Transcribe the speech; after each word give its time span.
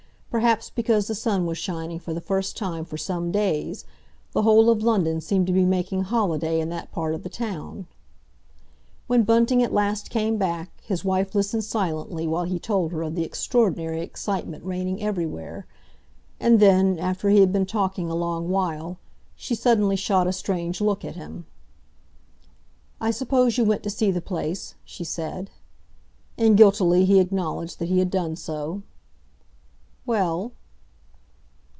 Perhaps 0.31 0.69
because 0.69 1.07
the 1.07 1.13
sun 1.15 1.45
was 1.45 1.57
shining 1.57 1.99
for 1.99 2.13
the 2.13 2.21
first 2.21 2.55
time 2.55 2.85
for 2.85 2.97
some 2.97 3.33
days, 3.33 3.83
the 4.31 4.43
whole 4.43 4.69
of 4.69 4.81
London 4.81 5.19
seemed 5.19 5.45
to 5.47 5.51
be 5.51 5.65
making 5.65 6.03
holiday 6.03 6.61
in 6.61 6.69
that 6.69 6.89
part 6.89 7.13
of 7.13 7.23
the 7.23 7.29
town. 7.29 7.85
When 9.07 9.23
Bunting 9.23 9.61
at 9.61 9.73
last 9.73 10.09
came 10.09 10.37
back, 10.37 10.69
his 10.85 11.03
wife 11.03 11.35
listened 11.35 11.65
silently 11.65 12.27
while 12.27 12.45
he 12.45 12.59
told 12.59 12.93
her 12.93 13.01
of 13.01 13.13
the 13.15 13.25
extraordinary 13.25 13.99
excitement 14.01 14.63
reigning 14.63 15.03
everywhere. 15.03 15.65
And 16.39 16.61
then, 16.61 16.97
after 16.97 17.27
he 17.27 17.41
had 17.41 17.51
been 17.51 17.65
talking 17.65 18.09
a 18.09 18.15
long 18.15 18.47
while, 18.47 18.99
she 19.35 19.53
suddenly 19.53 19.97
shot 19.97 20.27
a 20.27 20.31
strange 20.31 20.79
look 20.79 21.03
at 21.03 21.17
him. 21.17 21.45
"I 23.01 23.11
suppose 23.11 23.57
you 23.57 23.65
went 23.65 23.83
to 23.83 23.89
see 23.89 24.11
the 24.11 24.21
place?" 24.21 24.75
she 24.85 25.03
said. 25.03 25.49
And 26.37 26.55
guiltily 26.55 27.03
he 27.03 27.19
acknowledged 27.19 27.79
that 27.79 27.89
he 27.89 27.99
had 27.99 28.09
done 28.09 28.37
so. 28.37 28.83
"Well?" 30.03 30.53